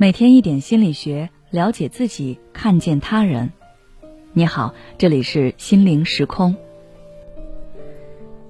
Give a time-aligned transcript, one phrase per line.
[0.00, 3.52] 每天一点心理学，了解自己，看见他人。
[4.32, 6.56] 你好，这里是心灵时空。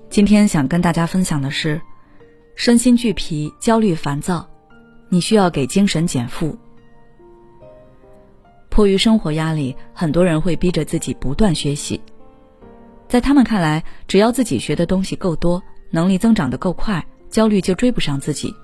[0.09, 1.81] 今天想跟大家分享的是，
[2.55, 4.49] 身心俱疲、焦虑烦躁，
[5.09, 6.57] 你需要给精神减负。
[8.69, 12.01] 迫于生活压力，很多人会逼着自己不断学习，
[13.09, 15.61] 在他们看来，只要自己学的东西够多，
[15.91, 18.55] 能力增长的够快，焦虑就追不上自己。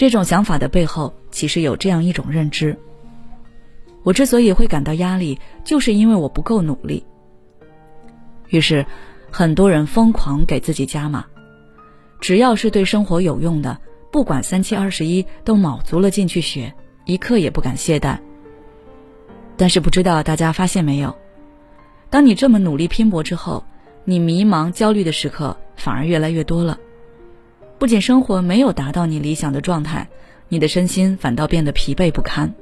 [0.00, 2.74] 这种想法的背后，其实有这样一种认知：
[4.02, 7.04] 我之所以会感到压力，就是因为我不够努力。
[8.48, 8.86] 于是，
[9.30, 11.26] 很多人疯狂给自己加码，
[12.18, 13.78] 只要是对生活有用的，
[14.10, 16.72] 不管三七二十一，都卯足了劲去学，
[17.04, 18.16] 一刻也不敢懈怠。
[19.58, 21.14] 但是，不知道大家发现没有，
[22.08, 23.62] 当你这么努力拼搏之后，
[24.06, 26.78] 你迷茫、焦虑的时刻反而越来越多了。
[27.80, 30.06] 不仅生活没有达到你理想的状态，
[30.50, 32.52] 你的身心反倒变得疲惫不堪。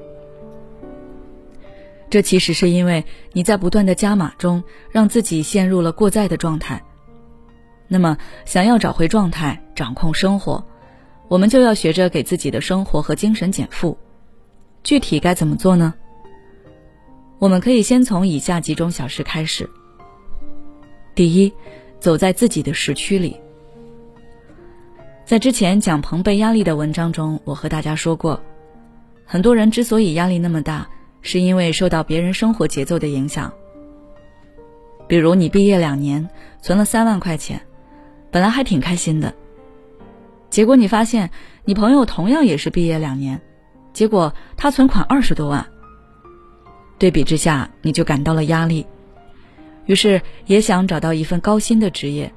[2.08, 6.80] 这其实是因为你在不断的加码中，让自己陷入了过载的状态。
[7.88, 10.64] 那么，想要找回状态，掌控生活，
[11.26, 13.98] 我们就要学着给自己的生活和精神减负。
[14.84, 15.94] 具体该怎么做呢？
[17.40, 19.68] 我们可以先从以下几种小事开始。
[21.16, 21.52] 第一，
[21.98, 23.36] 走在自己的时区里。
[25.28, 28.42] 在之前讲朋辈压力的文章中，我和大家说过，
[29.26, 30.88] 很多人之所以压力那么大，
[31.20, 33.52] 是因为受到别人生活节奏的影响。
[35.06, 36.26] 比如你毕业两年，
[36.62, 37.60] 存了三万块钱，
[38.30, 39.34] 本来还挺开心的，
[40.48, 41.28] 结果你发现
[41.66, 43.38] 你朋友同样也是毕业两年，
[43.92, 45.66] 结果他存款二十多万。
[46.98, 48.86] 对比之下，你就感到了压力，
[49.84, 52.32] 于是也想找到一份高薪的职业。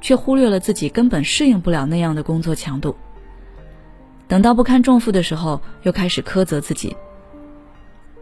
[0.00, 2.96] 却忽略了自己根本适应不了那样的工作强度。
[4.26, 6.96] 等到不堪重负的时候，又开始苛责自己：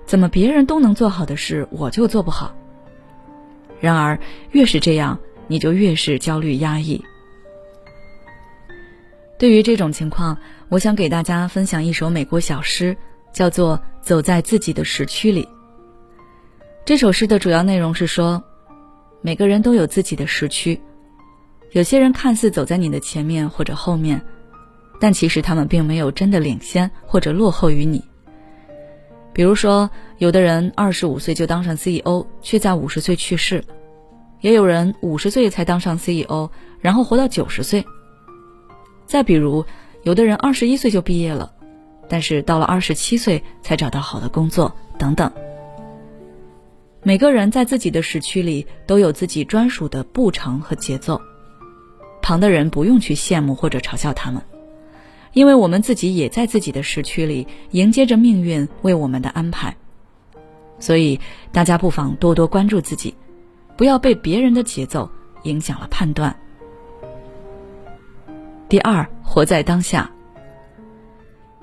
[0.06, 2.54] 怎么别人都能做好的事，我就做不好？
[3.80, 4.18] 然而，
[4.50, 7.04] 越是这样，你就越是焦虑压抑。
[9.38, 10.38] 对于这种情况，
[10.68, 12.96] 我想给大家分享一首美国小诗，
[13.32, 15.44] 叫做《走在自己的时区里》。
[16.84, 18.42] 这首诗的主要内容是说，
[19.20, 20.80] 每个人都有自己的时区。
[21.72, 24.22] 有些人看似走在你的前面或者后面，
[25.00, 28.02] 但其实他们并没有真的领先或者落后于你。
[29.34, 33.60] 比如说，有的人二十五岁就当上 CEO，却在五十岁去世；
[34.40, 36.48] 也有人五十岁才当上 CEO，
[36.80, 37.84] 然后活到九十岁。
[39.06, 39.64] 再比如，
[40.02, 41.52] 有的人二十一岁就毕业了，
[42.08, 45.30] 但是到了二十七岁才找到好的工作，等等。
[47.02, 51.20] 每个人在自己的时区里都有自己专属的步程和节奏。
[52.28, 54.42] 旁的人不用去羡慕或者嘲笑他们，
[55.32, 59.74] 因为我们自己也在自己的时区里迎接着命运为我们的安排。
[60.78, 61.18] 所以，
[61.52, 63.14] 大家不妨多多关注自己，
[63.78, 65.10] 不要被别人的节奏
[65.44, 66.36] 影响了判断。
[68.68, 70.10] 第二，活在当下。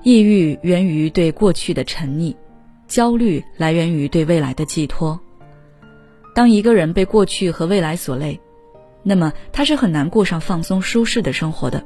[0.02, 2.34] 抑郁源于对过去的沉溺，
[2.88, 5.20] 焦虑来源于对未来的寄托。
[6.34, 8.40] 当一个人被过去和未来所累。
[9.08, 11.84] 那么他是很难过上放松舒适的生活的，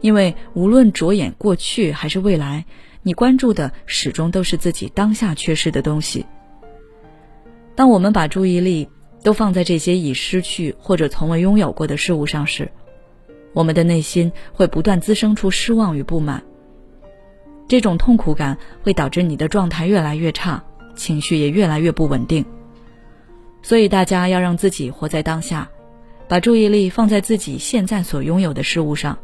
[0.00, 2.64] 因为无论着眼过去还是未来，
[3.04, 6.26] 你关注的始终都是自己当下缺失的东西。
[7.76, 8.88] 当我们把注意力
[9.22, 12.68] 都放在这些已失去或者从未拥有过的事物上时，
[13.52, 16.42] 我们的内心会不断滋生出失望与不满。
[17.68, 20.64] 这种痛苦感会导致你的状态越来越差，
[20.96, 22.44] 情绪也越来越不稳定。
[23.64, 25.66] 所以，大家要让自己活在当下，
[26.28, 29.18] 把注意力放在自己现在所拥有的事物上，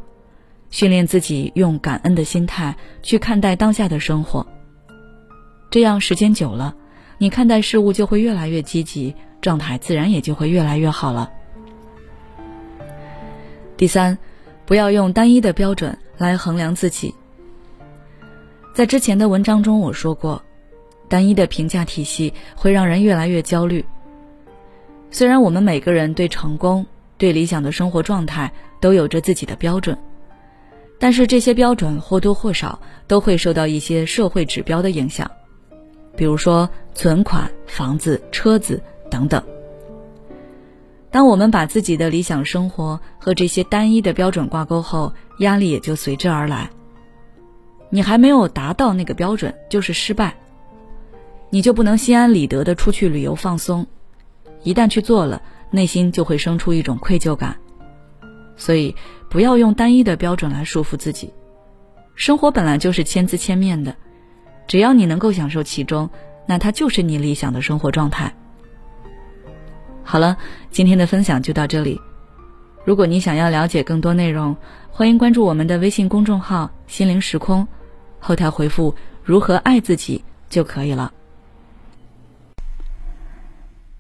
[0.70, 4.46] 训练自己用感恩的心态去看待当下的生活。
[5.70, 6.74] 这样时间久了，
[7.18, 11.30] 你看待事物就会越来越积极，状态自然也就会越来越好了。
[13.76, 14.16] 第三，
[14.64, 17.14] 不要用单一的标准来衡量自己。
[18.74, 20.42] 在之前的文章中我说过，
[21.10, 23.84] 单一的评价体系会让人越来越焦虑。
[25.10, 26.86] 虽然我们每个人对成功、
[27.18, 29.98] 对理想的生活状态都有着自己的标准，
[30.98, 35.30] 但是这些标准或多或少都会受到一些社会指标的影响，
[36.16, 38.80] 比如说存款、房子、车子
[39.10, 39.42] 等等。
[41.10, 46.70] 当我们把自己的理想生活和这些单一的标准挂钩后，压力也就随之而来。
[47.90, 50.36] 你还没有达到那个标准，就是失败，
[51.50, 53.84] 你就不能心安理得的出去旅游放松。
[54.62, 55.40] 一旦去做了，
[55.70, 57.56] 内心就会生出一种愧疚感，
[58.56, 58.94] 所以
[59.28, 61.32] 不要用单一的标准来束缚自己。
[62.14, 63.94] 生活本来就是千姿千面的，
[64.66, 66.10] 只要你能够享受其中，
[66.46, 68.34] 那它就是你理想的生活状态。
[70.02, 70.36] 好了，
[70.70, 72.00] 今天的分享就到这里。
[72.84, 74.56] 如果你想要了解更多内容，
[74.90, 77.66] 欢迎关注我们的微信公众号“心灵时空”，
[78.18, 81.12] 后台回复“如何爱自己”就可以了。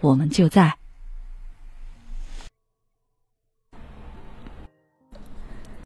[0.00, 0.77] 我们就在。